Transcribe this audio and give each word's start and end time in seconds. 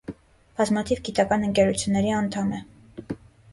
Բազմաթիվ 0.61 1.01
գիտական 1.09 1.45
ընկերությունների 1.49 2.17
անդամ 2.23 2.53
է։ 2.61 2.65